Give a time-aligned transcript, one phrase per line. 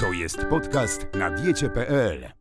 [0.00, 2.37] To jest podcast na diecie.pl.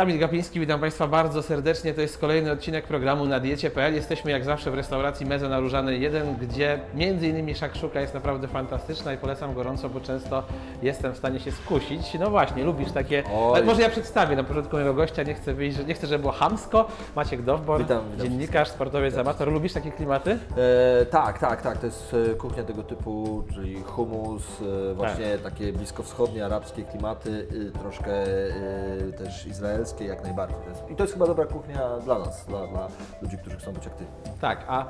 [0.00, 1.94] Kamil Gapiński, witam Państwa bardzo serdecznie.
[1.94, 3.94] To jest kolejny odcinek programu na diecie.pl.
[3.94, 8.48] Jesteśmy jak zawsze w restauracji Meze na Różanej 1, gdzie między innymi szakszuka jest naprawdę
[8.48, 10.42] fantastyczna i polecam gorąco, bo często
[10.82, 12.14] jestem w stanie się skusić.
[12.20, 13.22] No właśnie, lubisz takie...
[13.34, 13.64] Oj.
[13.64, 16.88] Może ja przedstawię na początku mojego gościa, nie chcę, wyjść, nie chcę, żeby było hamsko.
[17.16, 19.52] Maciek Dowbor, Witam, witam dziennikarz, sportowiec, amator.
[19.52, 20.38] Lubisz takie klimaty?
[21.00, 21.78] E, tak, tak, tak.
[21.78, 24.42] To jest e, kuchnia tego typu, czyli humus,
[24.90, 30.58] e, właśnie takie bliskowschodnie, arabskie klimaty, e, troszkę e, też izraelskie jak najbardziej.
[30.90, 32.88] I to jest chyba dobra kuchnia dla nas, dla, dla
[33.22, 34.14] ludzi, którzy chcą być aktywni.
[34.40, 34.86] Tak, a e,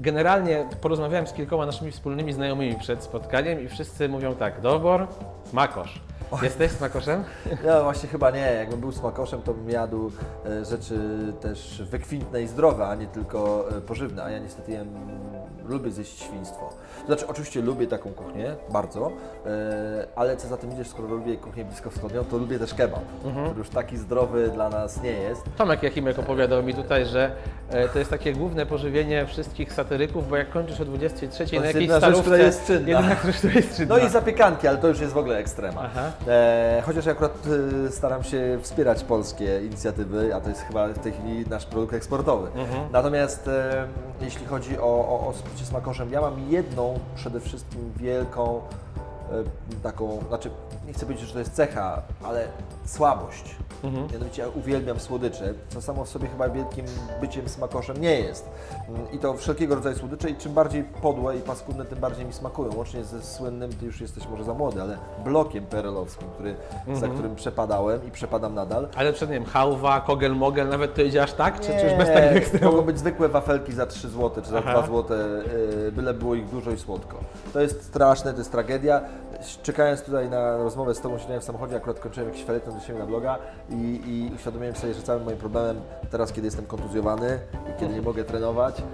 [0.00, 5.06] generalnie porozmawiałem z kilkoma naszymi wspólnymi znajomymi przed spotkaniem i wszyscy mówią tak, Dowbor,
[5.44, 6.00] smakosz.
[6.42, 7.24] Jesteś smakoszem?
[7.64, 8.40] Ja właśnie chyba nie.
[8.40, 10.10] Jakbym był smakoszem, to bym jadł
[10.46, 10.98] e, rzeczy
[11.40, 14.24] też wykwintne i zdrowe, a nie tylko e, pożywne.
[14.24, 14.88] A ja niestety jem,
[15.64, 16.70] lubię zjeść świństwo.
[17.00, 19.12] To znaczy, oczywiście lubię taką kuchnię, bardzo,
[19.46, 23.58] e, ale co za tym idziesz, skoro lubię kuchnię bliskowschodnią, to lubię też kebab, który
[23.58, 25.42] już taki zdrowy dla nas nie jest.
[25.56, 27.30] Tomek Jachimek opowiadał mi tutaj, że
[27.92, 31.74] to jest takie główne pożywienie wszystkich satyryków, bo jak kończysz o 23 jest na jakiejś
[31.74, 32.88] jedna rzecz, starówce, która jest czynna.
[32.88, 33.98] jedyna rzecz, która jest czynna.
[33.98, 35.80] No i zapiekanki, ale to już jest w ogóle ekstrema.
[35.84, 36.12] Aha.
[36.28, 37.38] E, chociaż ja akurat
[37.86, 41.94] e, staram się wspierać polskie inicjatywy, a to jest chyba w tej chwili nasz produkt
[41.94, 42.48] eksportowy.
[42.92, 43.86] Natomiast e,
[44.20, 48.60] jeśli chodzi o, o, o bycie smakoszem, ja mam jedną przede wszystkim wielką
[49.32, 50.50] e, taką, znaczy
[50.86, 52.48] nie chcę powiedzieć, że to jest cecha, ale
[52.84, 53.56] słabość.
[54.12, 56.86] Mianowicie ja uwielbiam słodycze, co samo w sobie chyba wielkim
[57.20, 58.48] byciem smakoszem nie jest.
[58.88, 62.32] Mm, I to wszelkiego rodzaju słodycze i czym bardziej podłe i paskudne, tym bardziej mi
[62.32, 62.76] smakują.
[62.76, 66.56] Łącznie ze słynnym, ty już jesteś może za młody, ale blokiem perelowskim, który,
[66.94, 68.88] za którym przepadałem i przepadam nadal.
[68.96, 71.60] Ale przed nie wiem, hałwa, kogel, mogel, nawet to idzie aż tak?
[71.60, 72.86] Czy, czy już bez takich mogą ekstremów?
[72.86, 74.72] być zwykłe wafelki za 3 zł czy za Aha.
[74.72, 75.16] 2 zł,
[75.82, 77.16] yy, byle było ich dużo i słodko.
[77.52, 79.00] To jest straszne, to jest tragedia.
[79.62, 82.98] Czekając tutaj na rozmowę z Tobą, siedziałem w samochodzie, akurat kończyłem jakiś felieton do siebie
[82.98, 83.38] na bloga
[83.70, 83.74] i,
[84.06, 85.80] i uświadomiłem sobie, że całym moim problemem
[86.10, 87.38] teraz, kiedy jestem kontuzjowany
[87.70, 88.84] i kiedy nie mogę trenować, e,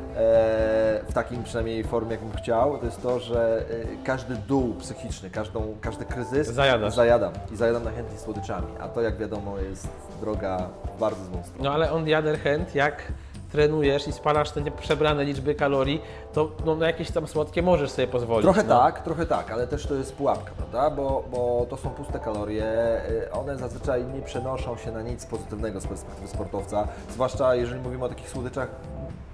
[1.09, 5.75] w takim przynajmniej formie, jakbym chciał, to jest to, że e, każdy dół psychiczny, każdą,
[5.81, 6.95] każdy kryzys Zajadasz.
[6.95, 9.89] zajadam i zajadam najchętniej słodyczami, a to jak wiadomo jest
[10.21, 11.65] droga w bardzo złą stronę.
[11.65, 13.03] No ale on other hand, jak
[13.53, 16.03] trenujesz i spalasz te przebrane liczby kalorii,
[16.33, 18.43] to no, na jakieś tam słodkie możesz sobie pozwolić.
[18.43, 18.79] Trochę no.
[18.79, 20.91] tak, trochę tak, ale też to jest pułapka, prawda?
[20.91, 22.65] Bo, bo to są puste kalorie,
[23.11, 28.05] y, one zazwyczaj nie przenoszą się na nic pozytywnego z perspektywy sportowca, zwłaszcza jeżeli mówimy
[28.05, 28.69] o takich słodyczach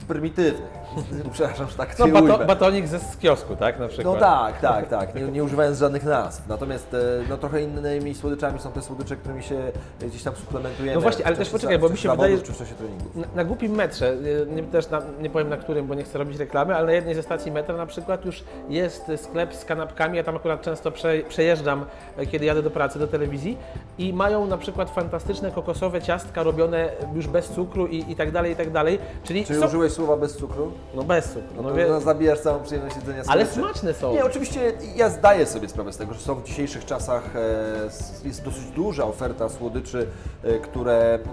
[0.08, 0.70] prymitywnych.
[1.32, 3.78] Przepraszam, że tak No, bato, batonik ze z kiosku, tak?
[3.78, 4.14] Na przykład.
[4.14, 6.48] No tak, tak, tak, nie, nie używając żadnych nazw.
[6.48, 6.98] Natomiast e,
[7.28, 10.94] no, trochę innymi słodyczami są te słodycze, którymi się gdzieś tam suplementujemy.
[10.94, 13.16] No właśnie, ale też poczekaj, bo mi się wydaje- czy w czasie treningów.
[13.16, 16.19] Na, na głupim metrze, y, nie, też na, nie powiem na którym, bo nie chcę
[16.19, 20.16] robić reklamy, ale na jednej ze stacji metra na przykład już jest sklep z kanapkami,
[20.16, 21.84] ja tam akurat często prze, przejeżdżam,
[22.16, 23.58] e, kiedy jadę do pracy, do telewizji
[23.98, 28.52] i mają na przykład fantastyczne kokosowe ciastka robione już bez cukru i, i tak dalej,
[28.52, 30.72] i tak dalej, czyli Czy są, użyłeś słowa bez cukru?
[30.94, 33.54] no bez cukru, No no to wie, no, zabijasz całą przyjemność jedzenia ale słodyczy.
[33.60, 34.12] smaczne są.
[34.12, 38.44] Nie, oczywiście ja zdaję sobie sprawę z tego, że są w dzisiejszych czasach e, jest
[38.44, 40.06] dosyć duża oferta słodyczy,
[40.44, 41.25] e, które mm,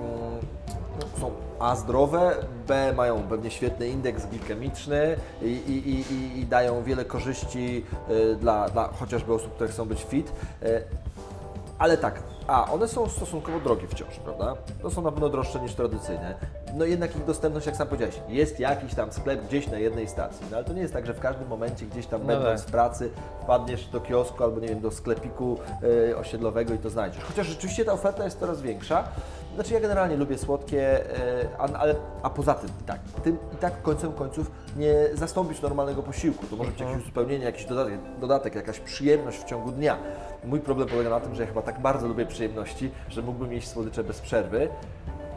[1.22, 2.36] są A zdrowe,
[2.68, 8.70] B mają pewnie świetny indeks glikemiczny i, i, i, i, dają wiele korzyści e, dla,
[8.70, 10.32] dla chociażby osób, które chcą być fit.
[11.78, 14.56] Ale tak, a one są stosunkowo drogie wciąż, prawda?
[14.82, 16.36] To są na pewno droższe niż tradycyjne.
[16.76, 20.46] No jednak ich dostępność, jak sam powiedziałeś, jest jakiś tam sklep gdzieś na jednej stacji.
[20.52, 22.70] No ale to nie jest tak, że w każdym momencie gdzieś tam No będąc tak.
[22.70, 23.10] w pracy
[23.42, 25.58] wpadniesz do kiosku albo nie wiem, do sklepiku
[26.12, 27.24] e, osiedlowego i to znajdziesz.
[27.24, 29.04] Chociaż rzeczywiście ta oferta jest coraz większa.
[29.56, 33.58] Znaczy ja generalnie lubię słodkie, e, a, ale, a poza tym i tak, tym i
[33.58, 36.46] tak końcem końców nie zastąpisz normalnego posiłku.
[36.48, 39.98] To może być jakieś uzupełnienie, jakiś dodatek, dodatek, jakaś przyjemność w ciągu dnia.
[40.44, 43.68] Mój problem polega na tym, że ja chyba tak bardzo lubię przyjemności, że mógłbym jeść
[43.68, 44.70] słodycze bez przerwy.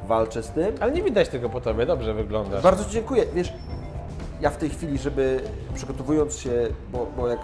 [0.09, 0.75] Walczę z tym.
[0.81, 2.63] Ale nie widać tego po tobie, dobrze wyglądasz.
[2.63, 3.25] Bardzo Ci dziękuję.
[3.35, 3.53] Wiesz,
[4.41, 5.41] ja w tej chwili, żeby
[5.75, 7.41] przygotowując się, bo, bo jak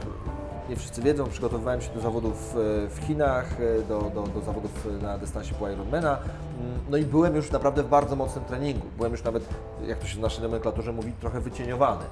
[0.68, 4.88] nie wszyscy wiedzą, przygotowywałem się do zawodów e, w Chinach, e, do, do, do zawodów
[5.02, 6.18] na dystansie pół Ironmana.
[6.60, 8.86] Mm, No i byłem już naprawdę w bardzo mocnym treningu.
[8.96, 9.44] Byłem już nawet,
[9.86, 12.04] jak to się w naszej nomenklaturze mówi, trochę wycieniowany.
[12.04, 12.06] E,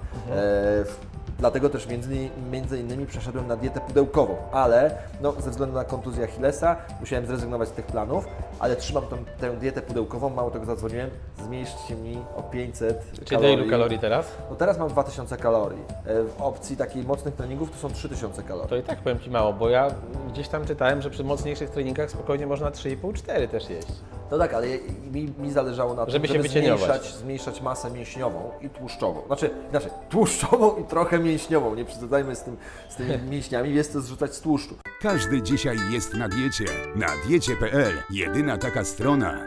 [0.85, 1.01] w-
[1.39, 6.25] Dlatego też między, między innymi przeszedłem na dietę pudełkową, ale no, ze względu na kontuzję
[6.25, 8.25] Achillesa musiałem zrezygnować z tych planów,
[8.59, 11.11] ale trzymam tą, tę dietę pudełkową, mało tego zadzwoniłem,
[11.47, 14.27] zmierzcie mi o 500 Czyli do ilu kalorii teraz?
[14.51, 15.83] No teraz mam 2000 kalorii.
[16.07, 18.69] E, W opcji takiej mocnych treningów to są 3000 kalorii.
[18.71, 19.89] To i tak powiem Ci mało, bo ja
[20.33, 23.89] gdzieś tam czytałem, że przy mocniejszych treningach spokojnie można 3,5-4 też jeść.
[24.33, 24.67] No tak, ale
[25.13, 29.27] mi, mi zależało na tym, Żeby się żeby zmniejszać, zmniejszać masę mięśniową i tłuszczową.
[29.27, 31.75] Znaczy, znaczy tłuszczową i trochę mięśniową.
[31.75, 32.57] Nie przesadzajmy z, tym,
[32.89, 34.75] z tymi mięśniami, jest to zrzucać z tłuszczu.
[35.01, 36.65] Każdy dzisiaj jest na diecie.
[36.97, 39.41] Na diecie.pl jedyna taka strona.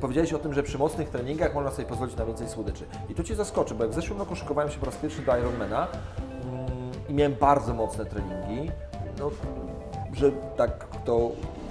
[0.00, 2.84] Powiedziałeś o tym, że przy mocnych treningach można sobie pozwolić na więcej słodyczy.
[3.08, 5.38] I tu Cię zaskoczę, bo jak w zeszłym roku szykowałem się po raz pierwszy do
[5.38, 6.68] Ironmana mm,
[7.08, 8.70] i miałem bardzo mocne treningi,
[9.18, 9.30] no,
[10.12, 11.30] że tak to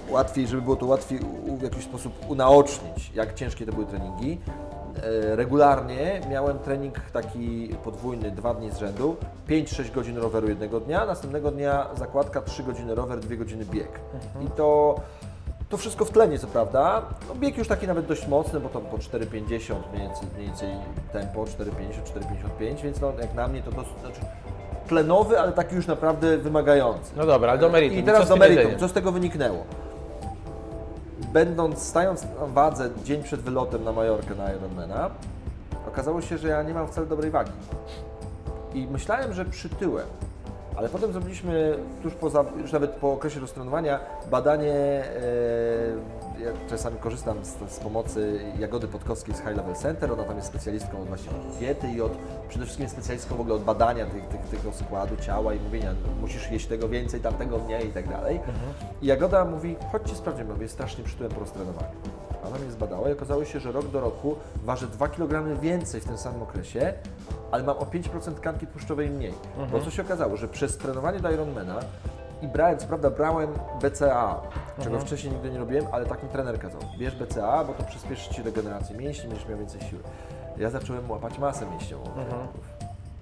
[0.09, 1.19] łatwiej, żeby było to łatwiej
[1.57, 4.39] w jakiś sposób unaocznić, jak ciężkie to były treningi.
[5.31, 9.15] E, Regularnie miałem trening taki podwójny, dwa dni z rzędu,
[9.49, 13.99] 5-6 godzin roweru jednego dnia, następnego dnia zakładka 3 godziny rower, 2 godziny bieg.
[14.45, 14.95] I to
[15.69, 17.01] to wszystko w tlenie, co prawda.
[17.29, 20.69] No, bieg już taki nawet dość mocny, bo to po 4,50 mniej więcej, mniej więcej
[21.13, 21.49] tempo, 4,50,
[22.59, 24.21] 4,55, więc no, jak na mnie to dosyć, znaczy
[24.87, 27.11] tlenowy, ale taki już naprawdę wymagający.
[27.17, 27.99] No dobra, ale do meritum.
[27.99, 28.79] I teraz do meritum.
[28.79, 29.63] Co z tego wyniknęło?
[31.33, 35.09] Będąc, stając na wadze dzień przed wylotem na Majorkę na Ironmana,
[35.87, 37.51] okazało się, że ja nie mam wcale dobrej wagi.
[38.73, 40.07] I myślałem, że przytyłem.
[40.75, 43.99] Ale potem zrobiliśmy, tuż poza, już nawet po okresie roztrenowania,
[44.31, 45.03] badanie, e,
[46.39, 50.47] ja czasami korzystam z, z pomocy Jagody Podkowskiej z High Level Center, ona tam jest
[50.47, 52.11] specjalistką od właśnie diety i od,
[52.49, 56.51] przede wszystkim specjalistką w ogóle od badania tych, tych, tego składu ciała i mówienia, musisz
[56.51, 58.39] jeść tego więcej, tamtego mniej i tak dalej.
[59.01, 61.95] I Jagoda mówi, chodźcie sprawdzimy, mówię, strasznie przytyłem po roztrenowaniu.
[62.47, 66.05] Ona mnie zbadała i okazało się, że rok do roku ważę 2 kg więcej w
[66.05, 66.93] tym samym okresie,
[67.51, 69.33] ale mam o 5% tkanki tłuszczowej mniej.
[69.71, 71.79] Bo co się okazało, że przez trenowanie do Ironmana
[72.41, 73.49] i brałem, co prawda brałem
[73.81, 74.41] BCA,
[74.83, 76.81] czego wcześniej nigdy nie robiłem, ale tak mi trener kazał.
[76.97, 80.01] Bierz BCA, bo to przyspieszy Ci regenerację mięśni, będziesz miał więcej siły.
[80.57, 82.03] Ja zacząłem łapać masę mięśniową.
[82.03, 82.69] treningów.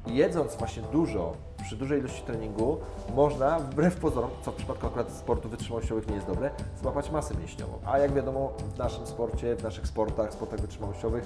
[0.08, 1.34] I jedząc właśnie dużo,
[1.64, 2.78] przy dużej ilości treningu,
[3.16, 6.50] można wbrew pozorom, co w przypadku akurat sportów wytrzymałościowych nie jest dobre,
[6.82, 7.74] złapać masę mięśniową.
[7.86, 11.24] A jak wiadomo, w naszym sporcie, w naszych sportach, sportach wytrzymałościowych,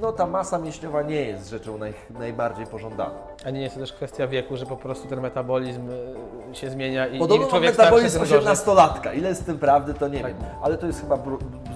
[0.00, 3.14] no ta masa mięśniowa nie jest rzeczą naj, najbardziej pożądaną.
[3.46, 7.06] A nie jest to też kwestia wieku, że po prostu ten metabolizm y, się zmienia
[7.06, 8.54] i Podobno im człowiek metabolizm tym gorzej.
[8.54, 9.14] 18-latka.
[9.16, 10.32] Ile jest z tym prawdy, to nie Tak.
[10.38, 10.44] wiem.
[10.62, 11.16] Ale to jest chyba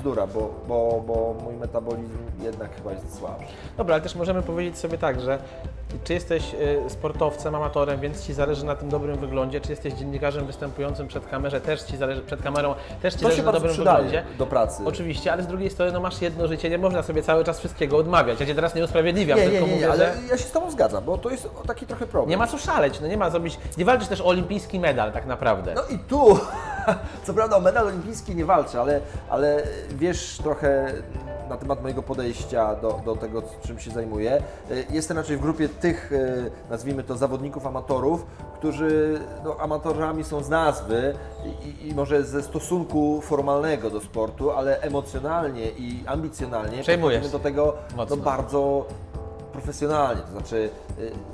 [0.05, 3.47] bzdura, bo, bo, bo mój metabolizm jednak chyba jest słabszy.
[3.77, 5.39] Dobra, ale też możemy powiedzieć sobie tak, że
[6.05, 10.47] czy jesteś y, sportowcem, amatorem, więc Ci zależy na tym dobrym wyglądzie, czy jesteś dziennikarzem
[10.47, 14.25] występującym przed kamerze, też Ci zależy, przed kamerą, też Ci To zależy na dobrym wyglądzie.
[14.39, 14.83] do pracy.
[14.87, 17.97] Oczywiście, ale z drugiej strony no masz jedno życie, nie można sobie cały czas wszystkiego
[17.97, 18.41] odmawiać.
[18.41, 20.45] Ja Cię teraz nie usprawiedliwiam, Nie, nie, tylko nie, mówię, nie, ale że ja się
[20.45, 22.31] z Tobą zgadzam, bo to jest taki trochę problem.
[22.31, 25.27] nie ma co szaleć, no nie ma zrobić, nie walczysz też o olimpijski medal tak
[25.27, 25.75] naprawdę.
[25.75, 26.39] No i tu,
[27.27, 29.01] co prawda o medal olimpijski nie walczę, ale,
[29.31, 30.93] ale wiesz trochę
[31.49, 34.43] na temat mojego podejścia do, do tego, czym się zajmuję.
[34.71, 40.43] Y, Jestem raczej w grupie tych, y, nazwijmy to, zawodników amatorów, którzy no, amatorami są
[40.43, 41.15] z nazwy
[41.65, 47.75] i, i może ze stosunku formalnego do sportu, ale emocjonalnie i ambicjonalnie Przejmujesz do tego
[47.97, 48.87] no, bardzo
[49.53, 50.71] profesjonalnie, to znaczy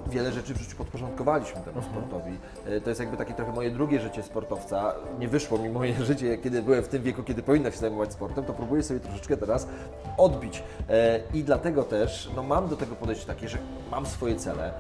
[0.07, 2.39] wiele rzeczy w życiu podporządkowaliśmy temu sportowi.
[2.69, 4.95] Y, To jest jakby takie trochę moje drugie życie sportowca.
[5.19, 8.45] Nie wyszło mi moje życie, kiedy byłem w tym wieku, kiedy powinno się zajmować sportem,
[8.45, 9.69] to próbuję sobie troszeczkę teraz
[10.17, 10.62] odbić.
[10.89, 13.59] E, I dlatego też no, mam do tego podejście takie, że
[13.91, 14.73] mam swoje cele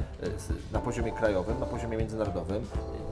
[0.72, 2.66] na poziomie krajowym, na poziomie międzynarodowym.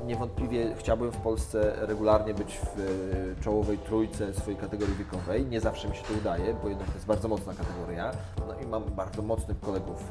[0.06, 5.46] Niewątpliwie chciałbym w Polsce regularnie być w czołowej trójce swojej kategorii wiekowej.
[5.46, 8.10] Nie zawsze mi się to udaje, bo jednak to jest bardzo mocna kategoria.
[8.48, 10.04] No i mam bardzo mocnych kolegów,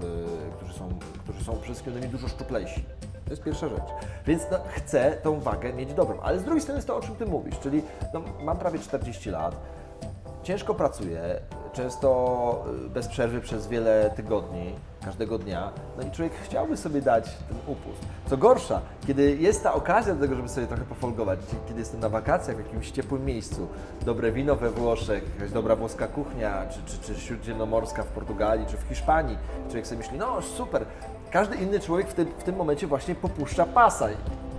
[0.58, 0.90] którzy są,
[1.24, 2.84] którzy są przede wszystkim dużo szczuplejsi.
[3.26, 3.90] To jest pierwsza rzecz.
[4.26, 6.20] Więc no, chcę tą wagę mieć dobrą.
[6.20, 7.82] Ale z drugiej strony jest to, o czym Ty mówisz, czyli
[8.14, 9.56] no, mam prawie 40 lat,
[10.44, 11.40] ciężko pracuję,
[11.78, 15.72] często y, bez przerwy przez wiele tygodni, każdego dnia.
[15.98, 18.02] No i człowiek chciałby sobie dać ten upust.
[18.30, 22.10] Co gorsza, kiedy jest ta okazja do tego, żeby sobie trochę pofolgować, kiedy jestem na
[22.10, 23.68] wakacjach w jakimś ciepłym miejscu,
[24.06, 28.78] dobre wino we Włoszech, jakaś dobra włoska kuchnia, czy, czy, czy śródziemnomorska w Portugalii, czy
[28.78, 30.86] w Hiszpanii, człowiek sobie myśli, no super.
[31.32, 34.10] Każdy inny człowiek w tym, w tym momencie właśnie popuszcza pasa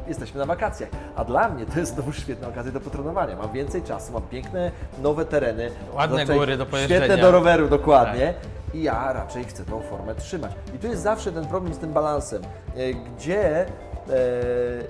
[0.08, 0.88] jesteśmy na wakacjach.
[1.16, 3.36] A dla mnie to jest znowu świetna okazja do potrenowania.
[3.36, 4.70] Mam więcej czasu, mam piękne,
[5.02, 5.70] nowe tereny.
[5.94, 7.00] Ładne Zazwyczaj góry do pojeżdżenia.
[7.00, 8.34] Świetne do roweru, dokładnie.
[8.74, 10.52] I ja raczej chcę tą formę trzymać.
[10.74, 13.66] I tu jest zawsze ten problem z tym balansem, e, gdzie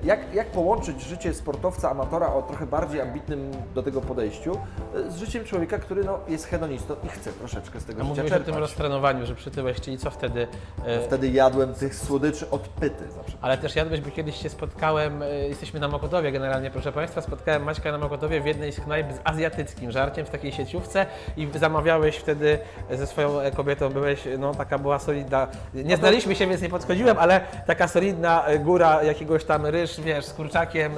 [0.04, 4.58] jak, jak połączyć życie sportowca, amatora o trochę bardziej ambitnym do tego podejściu
[5.06, 8.08] e, z życiem człowieka, który no, jest hedonistą i chce troszeczkę z tego A życia
[8.08, 8.60] mówiłeś o tym czerpać.
[8.60, 10.46] roztrenowaniu, że przytyłeś, czyli co wtedy?
[10.86, 13.36] e, Wtedy jadłem tych słodyczy od pyty zawsze.
[13.40, 17.62] Ale też jadłeś, bo kiedyś się spotkałem, e, jesteśmy na Mokotowie generalnie, proszę Państwa, spotkałem
[17.64, 21.06] Maćka na Mokotowie w jednej z knajp z azjatyckim żarciem w takiej sieciówce
[21.36, 22.58] i zamawiałeś wtedy
[22.90, 27.16] ze swoją e, kobietą, byłeś, no taka była solidna, nie znaliśmy się, więc nie podchodziłem,
[27.18, 30.92] ale taka solidna e, góra jakiegoś tam ryż, wiesz, z kurczakiem,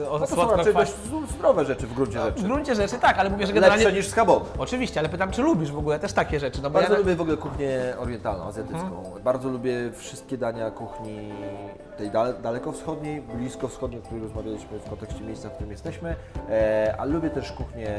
[0.00, 0.74] yy, o No to są słodko raczej
[1.28, 2.42] zdrowe rzeczy w gruncie W rzeczy.
[2.42, 3.84] gruncie rzeczy tak, ale mówię, że generalnie...
[3.84, 4.44] Lepsze niż schabowe.
[4.58, 6.62] Oczywiście, ale pytam, czy lubisz w ogóle też takie rzeczy?
[6.62, 6.98] No bo Bardzo ja...
[6.98, 8.98] lubię w ogóle kuchnię orientalną, azjatycką.
[8.98, 9.22] Mhm.
[9.22, 11.32] Bardzo lubię wszystkie dania kuchni
[11.98, 16.16] tej dal dalekowschodniej, bliskowschodniej, o której rozmawialiśmy w kontekście miejsca, w którym jesteśmy,
[16.50, 17.90] e, a lubię też kuchnię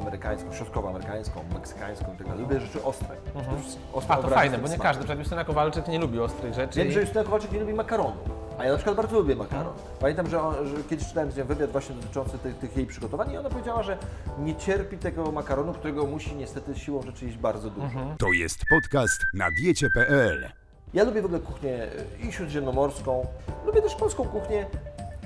[0.00, 2.42] amerykańską, środkowoamerykańską, meksykańską i tak dalej.
[2.42, 3.16] Lubię rzeczy ostre.
[3.60, 4.02] Wszystkim ostre Mhm.
[4.08, 4.82] A, to obrazy fajne, bo nie smakiem.
[4.82, 6.78] każdy, przed Justyna Kowalczyk nie lubi ostrych rzeczy.
[6.78, 8.12] Wiem, i- że Justyna Kowalczyk nie lubi makaronu.
[8.58, 9.72] A ja na przykład bardzo lubię makaron.
[10.00, 13.32] Pamiętam, że, on, że kiedyś czytałem z nią wywiad właśnie dotyczący tych, tych jej przygotowań
[13.32, 13.98] i ona powiedziała, że
[14.38, 18.14] nie cierpi tego makaronu, którego musi niestety siłą rzeczy jeść bardzo dużo.
[18.18, 20.50] To jest podcast na diecie.pl.
[20.94, 21.88] Ja lubię w ogóle kuchnię
[22.28, 23.26] i śródziemnomorską,
[23.66, 24.66] lubię też polską kuchnię,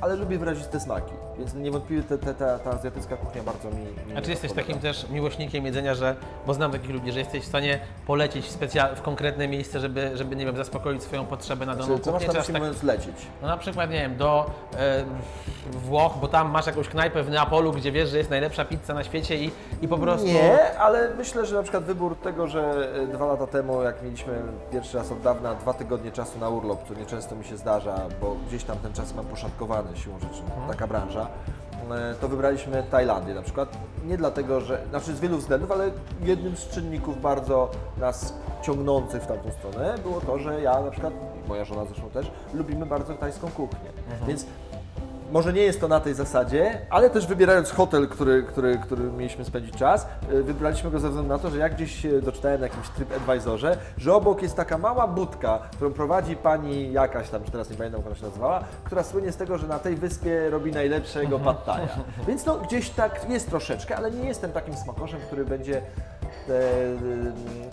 [0.01, 3.77] ale lubię wyraziste smaki, więc niewątpliwie te, te, ta, ta azjatycka kuchnia bardzo mi,
[4.13, 6.17] mi A czy jesteś takim też miłośnikiem jedzenia, że,
[6.47, 10.11] bo znam takich ludzi, że jesteś w stanie polecieć w, specja- w konkretne miejsce, żeby,
[10.15, 12.83] żeby, nie wiem, zaspokoić swoją potrzebę na daną Czy, co masz na myśli tak, mówiąc
[12.83, 13.17] lecieć?
[13.43, 15.05] no na przykład, nie wiem, do e,
[15.73, 19.05] Włoch, bo tam masz jakąś knajpę w Neapolu, gdzie wiesz, że jest najlepsza pizza na
[19.05, 19.51] świecie i,
[19.83, 20.27] i po prostu...
[20.27, 24.33] Nie, ale myślę, że na przykład wybór tego, że e, dwa lata temu, jak mieliśmy
[24.73, 28.37] pierwszy raz od dawna dwa tygodnie czasu na urlop, co nieczęsto mi się zdarza, bo
[28.49, 31.27] gdzieś tam ten czas mam poszatkowany siłą rzeczy, taka branża,
[32.21, 33.79] to wybraliśmy Tajlandię na przykład.
[34.05, 35.91] Nie dlatego, że, znaczy z wielu względów, ale
[36.23, 41.13] jednym z czynników bardzo nas ciągnących w tamtą stronę było to, że ja na przykład,
[41.49, 43.91] moja żona zresztą też, lubimy bardzo tajską kuchnię.
[44.27, 44.47] Więc
[45.33, 49.45] może nie jest to na tej zasadzie, ale też wybierając hotel, który, który, który mieliśmy
[49.45, 52.89] spędzić czas, y, wybraliśmy go ze względu na to, że jak gdzieś doczytałem na jakimś
[52.89, 57.77] TripAdvisorze, że obok jest taka mała budka, którą prowadzi pani jakaś tam, czy teraz nie
[57.77, 61.39] pamiętam, jak ona się nazywała, która słynie z tego, że na tej wyspie robi najlepszego
[61.39, 61.89] thai'a.
[62.29, 66.20] Więc no gdzieś tak jest troszeczkę, ale nie jestem takim smakoszem, który będzie e,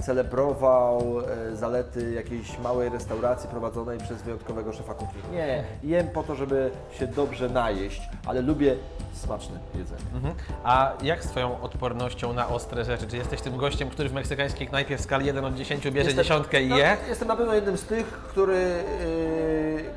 [0.01, 1.19] celebrował
[1.51, 5.21] e, zalety jakiejś małej restauracji prowadzonej przez wyjątkowego szefa kuchni.
[5.31, 8.75] Nie, jem po to, żeby się dobrze najeść, ale lubię
[9.13, 10.01] smaczne jedzenie.
[10.15, 10.35] Mhm.
[10.63, 13.07] A jak z Twoją odpornością na ostre rzeczy?
[13.07, 16.23] Czy jesteś tym gościem, który w meksykańskiej knajpie w skali 1 od 10 bierze Jestem-
[16.23, 16.97] dziesiątkę i no, je?
[17.09, 19.36] Jestem na pewno jednym z tych, który, yy,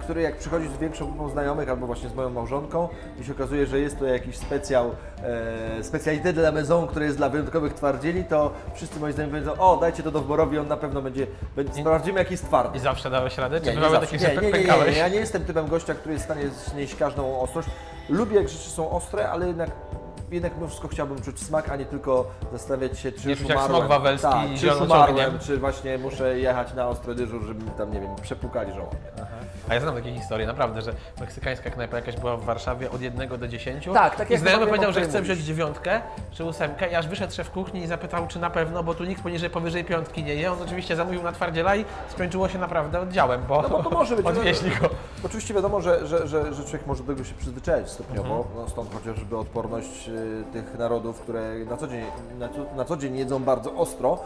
[0.00, 2.88] który jak przychodzi z większą grupą znajomych albo właśnie z moją małżonką
[3.20, 4.90] i się okazuje, że jest to jakiś specjał,
[5.78, 9.58] e, specalité de la maison, który jest dla wyjątkowych twardzieli, to wszyscy moi znajomi powiedzą,
[9.58, 11.26] o dajcie to Dowborowi, on na pewno będzie,
[11.56, 12.78] będzie sprawdzimy jaki jest twardy.
[12.78, 13.60] I zawsze dałeś radę?
[13.60, 16.12] Czy Nie, nie, takie, nie, nie, nie, nie, nie, ja nie jestem typem gościa, który
[16.14, 17.68] jest w stanie znieść każdą ostrość.
[18.08, 19.70] Lubię jak rzeczy są ostre, ale jednak
[20.30, 23.50] jednak mimo wszystko chciałbym czuć smak, a nie tylko zastanawiać się, czy Nie już jak
[23.58, 23.76] umarłem.
[23.76, 27.70] smok wawelski tak, czy już umarłem, czy właśnie muszę jechać na ostry dyżur, żeby mi
[27.70, 29.00] tam, nie wiem, przepłukali żołądek.
[29.68, 33.28] A ja znam takie historie, naprawdę, że meksykańska knajpa jakaś była w Warszawie od 1
[33.38, 33.88] do 10.
[33.94, 36.00] Tak, tak I jak znajomy powiedział, że chce wziąć dziewiątkę
[36.32, 39.22] czy ósemkę i aż wyszedł szef kuchni i zapytał, czy na pewno, bo tu nikt
[39.22, 40.52] poniżej, powyżej piątki nie je.
[40.52, 44.16] On oczywiście zamówił na twardziela i skończyło się naprawdę oddziałem, bo, No bo to może
[44.16, 44.26] być.
[44.36, 44.88] odwieźli go.
[45.24, 48.54] Oczywiście wiadomo, że, że, że, że człowiek może do tego się przyzwyczaić stopniowo, Mhm.
[48.56, 50.19] no stąd chociażby odporność y,
[50.52, 52.04] tych narodów, które na co, dzień,
[52.38, 54.18] na, co, na co dzień jedzą bardzo ostro.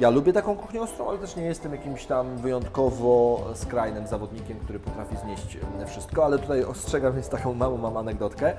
[0.00, 4.80] Ja lubię taką kuchnię ostrą, ale też nie jestem jakimś tam wyjątkowo skrajnym zawodnikiem, który
[4.80, 8.56] potrafi znieść wszystko, ale tutaj ostrzegam, jest taką małą mam anegdotkę.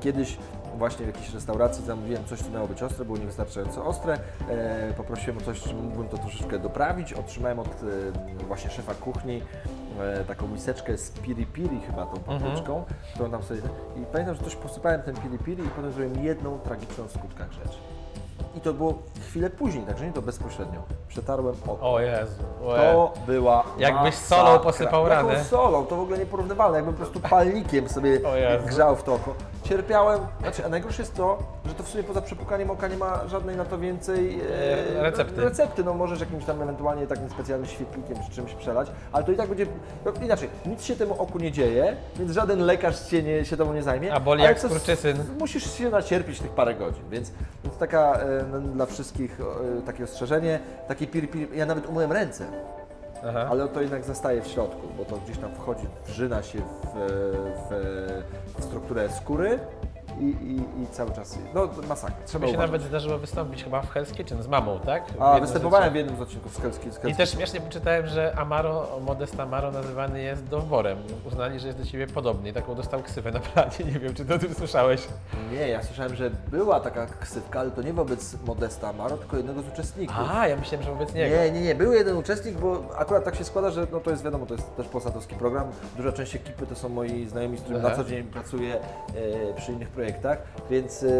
[0.00, 0.38] Kiedyś
[0.78, 4.18] właśnie w jakiejś restauracji zamówiłem coś, co miało być ostre, było niewystarczająco ostre.
[4.50, 7.12] E, poprosiłem o coś, czy mógłbym to troszeczkę doprawić.
[7.12, 9.42] Otrzymałem od e, właśnie szefa kuchni
[10.00, 13.60] e, taką miseczkę z piri piri chyba tą papryczką, którą tam sobie...
[13.96, 17.52] I pamiętam, że coś posypałem ten piri piri i potem zrobiłem jedną tragiczną w skutkach
[17.52, 17.78] rzecz.
[18.56, 18.94] I to było
[19.28, 20.82] chwilę później, także nie to bezpośrednio.
[21.08, 21.92] Przetarłem oko.
[21.92, 22.42] O Jezu.
[22.64, 25.44] o Je- To była Jakbyś solą posypał Jaką ranę.
[25.44, 25.86] solą?
[25.86, 26.76] To w ogóle nieporównywalne.
[26.78, 28.66] Jakbym po prostu palnikiem sobie Jezu.
[28.66, 29.34] grzał w to oko.
[29.68, 30.20] Cierpiałem.
[30.40, 33.56] Znaczy, a najgorsze jest to, że to w sumie poza przepukaniem oka nie ma żadnej
[33.56, 34.40] na to więcej
[34.96, 35.40] E, recepty.
[35.40, 35.84] recepty.
[35.84, 39.48] No możesz jakimś tam ewentualnie takim specjalnym świetlikiem czy czymś przelać, ale to i tak
[39.48, 39.66] będzie.
[40.04, 43.72] No, inaczej, nic się temu oku nie dzieje, więc żaden lekarz się, nie, się temu
[43.72, 44.14] nie zajmie.
[44.14, 45.16] A boli ale jak skurczysyn.
[45.38, 47.32] Musisz się nacierpieć tych parę godzin, więc,
[47.64, 51.48] więc taka e, dla wszystkich e, takie ostrzeżenie, takie piri, piri.
[51.58, 52.44] Ja nawet umyłem ręce.
[53.26, 53.46] Aha.
[53.50, 56.64] Ale to jednak zostaje w środku, bo to gdzieś tam wchodzi, wrzyna się w,
[57.70, 59.58] w, w strukturę skóry
[60.20, 61.38] i, i, i cały czas.
[61.54, 62.16] No masakra.
[62.26, 62.72] Trzeba Mi się uważać.
[62.72, 65.12] nawet zdarzyło wystąpić chyba w Hell's Kitchen z mamą, tak?
[65.12, 66.88] W A jednym występowałem w jednym z odcinków z Helski.
[67.08, 70.98] I też śmiesznie poczytałem, że Amaro, Modest Amaro nazywany jest dowborem.
[71.26, 73.70] Uznali, że jest do ciebie podobny i taką dostał ksywę na planie.
[73.92, 75.08] Nie wiem, czy ty o tym słyszałeś.
[75.52, 79.62] Nie, ja słyszałem, że była taka ksywka, ale to nie wobec Modesta Amaro, tylko jednego
[79.62, 80.16] z uczestników.
[80.34, 81.36] A, ja myślałem, że wobec niego.
[81.36, 81.74] Nie, nie, nie.
[81.74, 84.76] Był jeden uczestnik, bo akurat tak się składa, że no to jest wiadomo, to jest
[84.76, 85.66] też polsatowski program.
[85.96, 87.96] Duża część ekipy to są moi znajomi, z którymi Aha.
[87.96, 90.07] na co dzień pracuję e, przy innych projektach.
[90.08, 90.38] Projektach,
[90.70, 91.10] więc yy,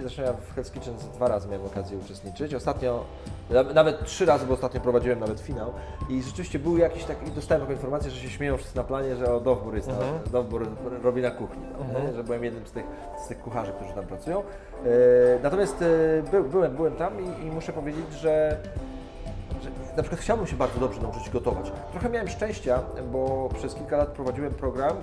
[0.00, 2.54] zresztą ja w Hell's Kitchen dwa razy miałem okazję uczestniczyć.
[2.54, 3.04] Ostatnio,
[3.50, 5.72] na- nawet trzy razy, bo ostatnio prowadziłem nawet finał
[6.08, 9.34] i rzeczywiście był jakiś taki, dostałem taką informację, że się śmieją wszyscy na planie, że
[9.34, 10.18] o Dowbor jest, Mhm.
[10.32, 10.66] Dowbor
[11.02, 12.12] robi na kuchni, tam, nie?
[12.12, 12.84] że byłem jednym z tych,
[13.24, 14.38] z tych kucharzy, którzy tam pracują.
[14.84, 14.90] Yy,
[15.42, 18.56] natomiast yy, by, byłem, byłem tam i, i muszę powiedzieć, że
[19.96, 21.72] na przykład chciałbym się bardzo dobrze nauczyć gotować.
[21.92, 24.96] Trochę miałem szczęścia, bo przez kilka lat prowadziłem program,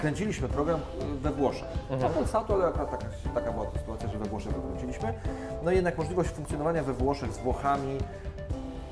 [0.00, 0.80] kręciliśmy program
[1.22, 1.68] we Włoszech.
[1.90, 2.12] Mhm.
[2.12, 5.14] Polsatu, ale akurat taka, taka była sytuacja, że we Włoszech go kręciliśmy.
[5.62, 7.98] No i jednak możliwość funkcjonowania we Włoszech z Włochami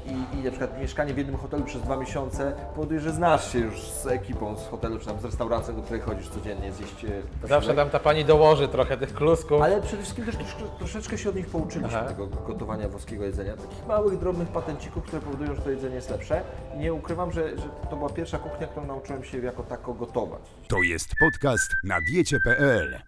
[0.08, 3.58] i, i na przykład mieszkanie w jednym hotelu przez dwa miesiące powoduje, że znasz się
[3.58, 7.08] już z ekipą z hotelu, czy tam z restauracji, do której chodzisz codziennie zjeść e,
[7.40, 7.76] Zawsze posiłek.
[7.76, 9.62] tam ta pani dołoży trochę tych klusków.
[9.62, 12.08] Ale przede wszystkim też troszkę, troszeczkę się od nich pouczyliśmy, Aha.
[12.08, 13.56] tego gotowania włoskiego jedzenia.
[13.56, 16.42] Takich małych, drobnych patencików, które powodują, że to jedzenie jest lepsze.
[16.74, 20.42] I nie ukrywam, że, że to była pierwsza kuchnia, którą nauczyłem się jako tako gotować.
[20.68, 22.98] To jest podcast na diecie.pl.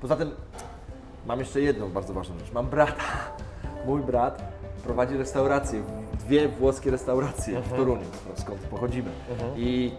[0.00, 0.30] Poza tym
[1.26, 2.52] mam jeszcze jedną bardzo ważną rzecz.
[2.52, 3.02] Mam brata.
[3.86, 4.42] Mój brat
[4.84, 5.82] prowadzi restaurację,
[6.26, 9.10] dwie włoskie restauracje w Toruniu, skąd pochodzimy.
[9.56, 9.92] I,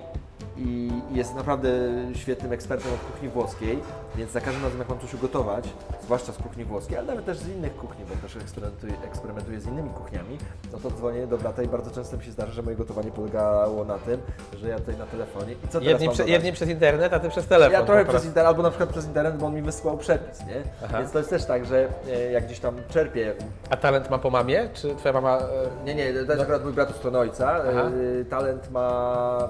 [0.66, 1.70] i jest naprawdę
[2.14, 3.80] świetnym ekspertem od kuchni włoskiej,
[4.16, 5.70] więc za każdym razem jak mam coś ugotować,
[6.04, 9.66] zwłaszcza z kuchni włoskiej, ale nawet też z innych kuchni, bo też eksperymentuję, eksperymentuję z
[9.68, 10.38] innymi kuchniami,
[10.74, 13.86] no to dzwonię do brata i bardzo często mi się zdarza, że moje gotowanie polegało
[13.86, 14.22] na tym,
[14.54, 17.30] że ja tutaj na telefonie i co teraz Jedni, prze, jedni przez internet, a ty
[17.30, 17.74] przez telefon.
[17.74, 20.62] Ja trochę przez internet, albo na przykład przez internet, bo on mi wysłał przepis, nie?
[20.86, 20.98] Aha.
[20.98, 23.34] Więc to jest też tak, że e, jak gdzieś tam czerpię.
[23.70, 24.70] A talent ma po mamie?
[24.74, 25.38] Czy twoja mama...
[25.38, 25.42] e,
[25.86, 27.52] Nie, nie, to jest akurat mój brat od strony ojca.
[27.70, 27.90] Aha.
[28.22, 29.50] E, Talent ma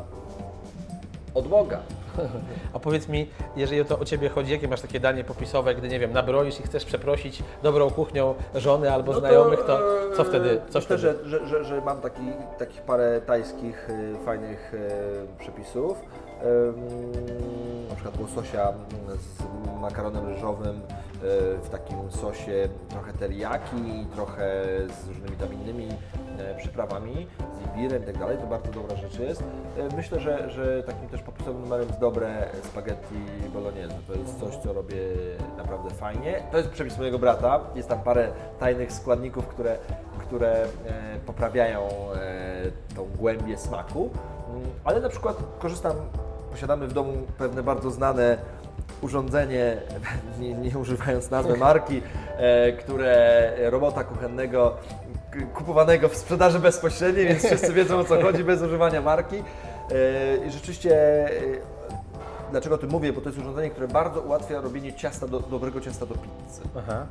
[1.34, 1.80] od Boga.
[2.74, 6.00] A powiedz mi, jeżeli to o Ciebie chodzi, jakie masz takie danie popisowe, gdy, nie
[6.00, 9.80] wiem, nabroisz i chcesz przeprosić dobrą kuchnią żony albo znajomych, to
[10.16, 10.62] co e, wtedy?
[10.70, 11.02] Co myślę, wtedy?
[11.02, 12.22] że, że, że, że mam taki,
[12.60, 15.98] takich parę tajskich, e, fajnych e, przepisów.
[17.90, 18.74] Na przykład łososia
[19.18, 19.44] z
[19.82, 20.82] makaronem ryżowym
[21.62, 24.64] w takim sosie trochę teriyaki, trochę
[25.04, 25.90] z różnymi tam innymi
[26.40, 28.38] e, przyprawami, z imbirem i tak dalej.
[28.38, 29.44] To bardzo dobra rzecz jest.
[29.78, 33.16] E, Myślę, że, że takim też popisowym numerem jest dobre spaghetti
[33.54, 33.96] bolognese.
[34.08, 34.98] To jest coś, co robię
[35.58, 36.44] naprawdę fajnie.
[36.52, 37.60] To jest przepis mojego brata.
[37.76, 38.28] Jest tam parę
[38.60, 39.78] tajnych składników, które,
[40.20, 40.68] które e,
[41.26, 41.90] poprawiają
[42.96, 44.10] tą głębię smaku.
[44.50, 45.96] Mm, Ale na przykład korzystam,
[46.52, 48.38] posiadamy w domu pewne bardzo znane
[49.02, 49.78] urządzenie,
[50.40, 52.02] nie, nie używając nazwy marki,
[52.38, 54.78] e, które robota kuchennego
[55.54, 59.36] kupowanego w sprzedaży bezpośredniej, więc wszyscy wiedzą o co chodzi bez używania marki.
[59.36, 60.92] E, I rzeczywiście
[61.26, 61.82] e,
[62.52, 63.14] Dlaczego o tym mówię?
[63.14, 66.62] Bo to jest urządzenie, które bardzo ułatwia robienie ciasta do, dobrego ciasta do pizzy.
[66.78, 67.06] Aha.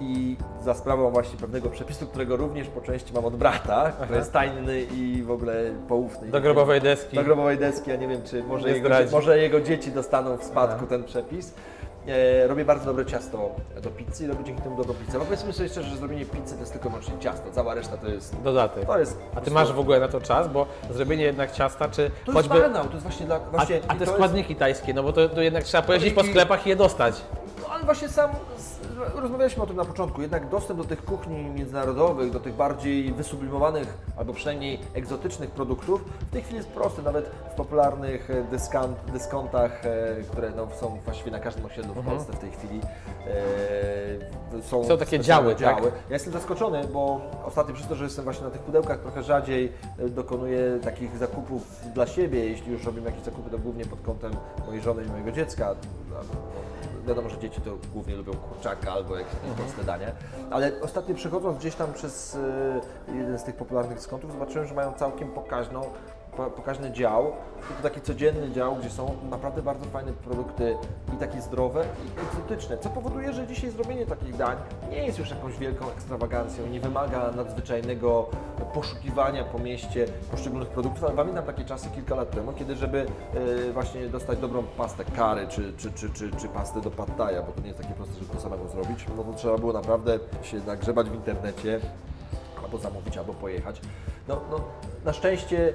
[0.00, 4.32] I za sprawą właśnie pewnego przepisu, którego również po części mam od brata, który jest
[4.32, 5.54] tajny i w ogóle
[5.88, 6.28] poufny.
[6.28, 7.16] Do grobowej deski.
[7.16, 10.76] Do grobowej deski, ja nie wiem, czy może, jego, może jego dzieci dostaną w spadku
[10.78, 10.86] Aha.
[10.88, 11.54] ten przepis.
[12.08, 13.50] E, robię bardzo dobre ciasto
[13.82, 15.18] do pizzy i robię dzięki temu dobrą pizzę.
[15.18, 18.08] Bo powiedzmy sobie szczerze, że zrobienie pizzy to jest tylko wyłącznie ciasto, cała reszta to
[18.08, 18.42] jest...
[18.42, 18.86] Dodatek.
[18.86, 22.10] To jest A Ty masz w ogóle na to czas, bo zrobienie jednak ciasta, czy
[22.26, 22.54] To choćby...
[22.54, 23.36] jest banał, to jest właśnie dla...
[23.36, 26.14] A, Właśnie, a i te to składniki tajskie, no bo to, to jednak trzeba pojeździć
[26.14, 27.22] po sklepach i je dostać.
[27.62, 28.30] No ale właśnie sam
[29.14, 30.22] rozmawialiśmy o tym na początku.
[30.22, 36.32] Jednak dostęp do tych kuchni międzynarodowych, do tych bardziej wysublimowanych albo przynajmniej egzotycznych produktów w
[36.32, 37.02] tej chwili jest prosty.
[37.02, 42.04] Nawet w popularnych e, dyskant, dyskontach, e, które no, są właściwie na każdym osiedlu w
[42.06, 42.80] Polsce w tej chwili,
[43.26, 45.92] e, są, Są takie specjalne działy, tak?
[46.08, 49.72] Ja jestem zaskoczony, bo ostatnio przez to, że jestem właśnie na tych pudełkach trochę rzadziej
[49.98, 52.44] e, dokonuję takich zakupów dla siebie.
[52.44, 54.32] Jeśli już robimy jakieś zakupy, to głównie pod kątem
[54.66, 55.74] mojej żony i mojego dziecka.
[57.06, 60.06] Wiadomo, że dzieci to głównie lubią kurczaka albo jakieś takie proste dania,
[60.50, 62.34] ale ostatnio przechodząc gdzieś tam przez
[63.08, 65.90] e, jeden z tych popularnych dyskontów zobaczyłem, że mają całkiem pokaźną, po-
[66.36, 67.32] pokaźny dział.
[67.82, 70.76] To taki codzienny dział, gdzie są naprawdę bardzo fajne produkty
[71.14, 74.56] i takie zdrowe i egzotyczne, co powoduje, że dzisiaj zrobienie takich dań
[74.90, 78.30] nie jest już jakąś wielką ekstrawagancją, nie wymaga nadzwyczajnego
[78.74, 83.06] poszukiwania po mieście poszczególnych produktów, ale pamiętam takie czasy kilka lat temu, kiedy żeby
[83.68, 87.52] e, właśnie dostać dobrą pastę kary czy, czy, czy, czy, czy pastę do pattaja, bo
[87.52, 90.60] to nie jest takie proste, żeby to samemu zrobić, no to trzeba było naprawdę się
[90.66, 91.80] nagrzebać w internecie,
[92.64, 93.80] albo zamówić, albo pojechać.
[94.28, 94.60] No, no,
[95.04, 95.74] na szczęście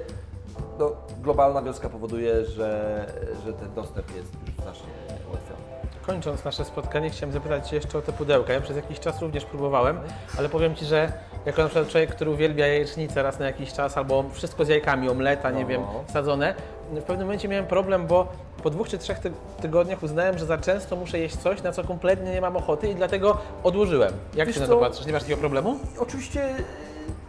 [0.78, 3.06] no, globalna wioska powoduje, że,
[3.46, 4.86] że ten dostęp jest już znacznie
[5.30, 5.62] ułatwiony.
[6.06, 8.52] Kończąc nasze spotkanie, chciałem zapytać Cię jeszcze o te pudełka.
[8.52, 10.00] Ja przez jakiś czas również próbowałem,
[10.38, 11.12] ale powiem Ci, że
[11.46, 15.08] jako na przykład człowiek, który uwielbia jajecznicę raz na jakiś czas, albo wszystko z jajkami,
[15.08, 15.66] omleta, nie No.
[15.68, 16.54] wiem, sadzone,
[16.92, 18.26] w pewnym momencie miałem problem, bo
[18.62, 21.84] po dwóch czy trzech ty- tygodniach uznałem, że za często muszę jeść coś, na co
[21.84, 24.12] kompletnie nie mam ochoty i dlatego odłożyłem.
[24.34, 24.80] Jak Wiesz Ty na to co?
[24.80, 25.06] patrzysz?
[25.06, 25.78] Nie masz takiego problemu?
[25.98, 26.54] Oczywiście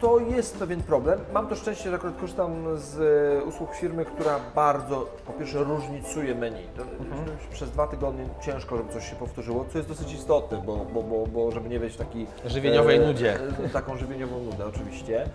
[0.03, 1.19] to jest pewien problem.
[1.33, 2.99] Mam to szczęście, że akurat korzystam z
[3.41, 6.67] e, usług firmy, która bardzo, po pierwsze, różnicuje menu.
[6.77, 6.83] To,
[7.51, 11.27] Przez dwa tygodnie ciężko, żeby coś się powtórzyło, co jest dosyć istotne, bo, bo, bo,
[11.27, 12.27] bo żeby nie mieć takiej...
[12.45, 13.37] Żywieniowej nudzie.
[13.65, 15.21] e, Taką żywieniową nudę, oczywiście.
[15.23, 15.29] E,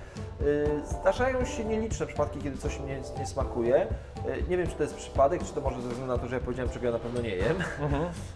[1.00, 3.76] Zdarzają się nieliczne przypadki, kiedy coś mnie nie smakuje.
[3.76, 6.34] E, Nie wiem, czy to jest przypadek, czy to może ze względu na to, że
[6.36, 7.56] ja powiedziałem, czego ja na pewno nie jem.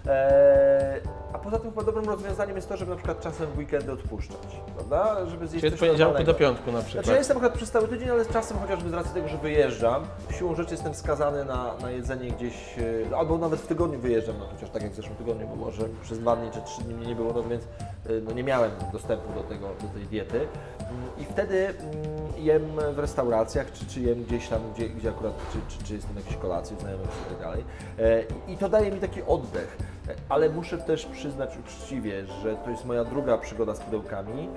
[0.07, 1.01] E,
[1.33, 4.61] A poza tym chyba dobrym rozwiązaniem jest to, żeby na przykład czasem w weekendy odpuszczać,
[4.75, 5.27] prawda?
[5.27, 5.81] Żeby zjeść Czyli coś
[6.25, 7.05] poniedziałku do piątku na przykład.
[7.05, 10.07] Znaczy ja jestem akurat przez cały tydzień, ale czasem chociażby z racji tego, że wyjeżdżam,
[10.39, 12.79] siłą rzeczy jestem skazany na, na jedzenie gdzieś,
[13.13, 15.83] e, albo nawet w tygodniu wyjeżdżam, no chociaż tak jak w zeszłym tygodniu było, że
[16.03, 17.69] przez dwa dni czy trzy dni mnie nie było, no więc e,
[18.25, 20.39] no nie miałem dostępu do, tego, do tej diety.
[20.39, 20.49] Mm,
[21.19, 21.93] I wtedy mm,
[22.37, 22.63] jem
[22.95, 26.21] w restauracjach, czy, czy jem gdzieś tam, gdzie, gdzie akurat, czy, czy, czy jestem na
[26.21, 27.65] jakiejś kolacji, znajomych i tak dalej.
[27.99, 29.77] E, I to daje mi taki oddech.
[30.29, 34.49] Ale muszę też przyznać uczciwie, że to jest moja druga przygoda z pudełkami.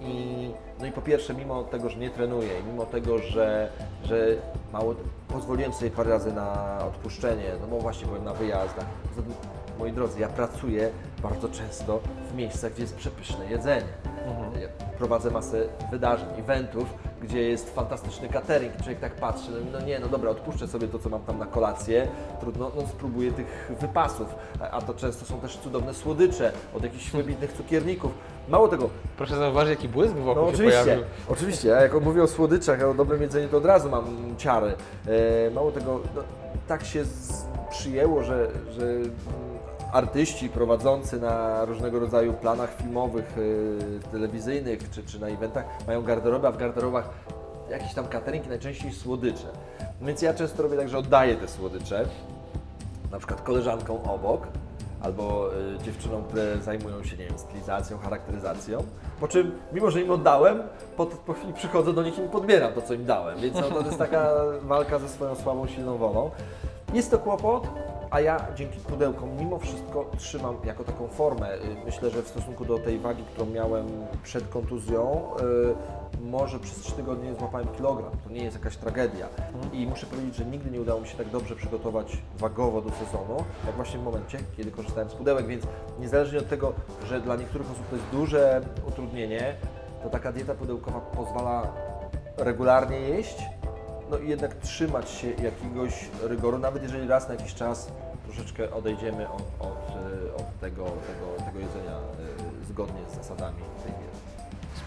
[0.00, 0.50] I,
[0.82, 3.72] no i po pierwsze, mimo tego, że nie trenuję, i mimo tego, że,
[4.04, 4.26] że
[4.72, 4.94] mało
[5.28, 8.86] pozwoliłem sobie parę razy na odpuszczenie, no bo właśnie byłem na wyjazdach.
[9.78, 10.90] Moi drodzy, ja pracuję
[11.22, 12.00] bardzo często
[12.32, 13.86] w miejscach, gdzie jest przepyszne jedzenie.
[14.60, 14.68] Ja
[14.98, 18.76] prowadzę masę wydarzeń, eventów, gdzie jest fantastyczny catering.
[18.76, 21.46] Człowiek tak patrzy, no, no nie, no dobra, odpuszczę sobie to, co mam tam na
[21.46, 22.08] kolację,
[22.40, 24.34] trudno, no spróbuję tych wypasów.
[24.70, 28.12] A to często są też cudowne słodycze od jakichś wybitnych cukierników.
[28.48, 31.04] Mało tego, Proszę zauważyć, jaki błysk wokół no się oczywiście, pojawił.
[31.28, 31.68] oczywiście.
[31.68, 34.04] Ja jak mówię o słodyczach, o dobrym jedzeniu, to od razu mam
[34.38, 34.74] ciary.
[35.46, 36.22] E, mało tego, no,
[36.68, 38.84] tak się z, przyjęło, że, że
[39.92, 43.34] artyści prowadzący na różnego rodzaju planach filmowych,
[44.06, 47.10] e, telewizyjnych czy, czy na eventach mają garderobę, a w garderobach
[47.70, 49.46] jakieś tam catering, najczęściej słodycze.
[50.00, 52.04] Więc ja często robię tak, że oddaję te słodycze
[53.10, 54.46] na przykład koleżankom obok,
[55.02, 58.84] albo y, dziewczynom, które zajmują się, nie wiem, stylizacją, charakteryzacją.
[59.20, 60.62] Po czym, mimo że im oddałem,
[60.96, 63.40] po, po chwili przychodzę do nich i im podbieram to, co im dałem.
[63.40, 64.30] Więc no, to jest taka
[64.62, 66.30] walka ze swoją słabą, silną wolą.
[66.92, 67.68] Jest to kłopot,
[68.10, 71.54] a ja dzięki pudełkom mimo wszystko trzymam jako taką formę.
[71.54, 73.86] Y, Myślę, że w stosunku do tej wagi, którą miałem
[74.22, 78.10] przed kontuzją, y, może przez 3 tygodnie złapałem kilogram.
[78.24, 79.28] To nie jest jakaś tragedia.
[79.72, 83.44] I muszę powiedzieć, że nigdy nie udało mi się tak dobrze przygotować wagowo do sezonu,
[83.66, 85.46] jak właśnie w momencie, kiedy korzystałem z pudełek.
[85.46, 85.64] Więc
[86.00, 86.72] niezależnie od tego,
[87.08, 89.54] że dla niektórych osób to jest duże utrudnienie,
[90.02, 91.72] to taka dieta pudełkowa pozwala
[92.36, 93.36] regularnie jeść,
[94.10, 97.92] no i jednak trzymać się jakiegoś rygoru, nawet jeżeli raz na jakiś czas
[98.24, 99.96] troszeczkę odejdziemy od, od,
[100.28, 101.98] y, od tego, tego, tego jedzenia
[102.62, 104.11] y, zgodnie z zasadami tej diety.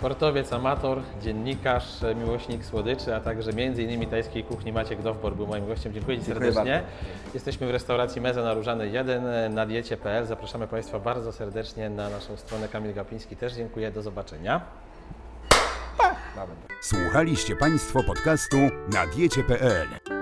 [0.06, 4.10] Sportowiec, amator, dziennikarz, miłośnik słodyczy, a także m.in.
[4.10, 5.94] tajskiej kuchni Maciek Dowbor był moim gościem.
[5.94, 6.74] Dziękuję Ci Dziękuję serdecznie.
[6.74, 7.34] bardzo.
[7.34, 10.26] Jesteśmy w restauracji Meza na Różanej 1 e, na diecie.pl.
[10.26, 12.68] Zapraszamy Państwa bardzo serdecznie na naszą stronę.
[12.68, 13.92] Kamil Gapiński też dziękuję.
[13.92, 14.62] Do zobaczenia.
[16.82, 18.58] Słuchaliście Państwo podcastu
[18.94, 20.15] na diecie.pl.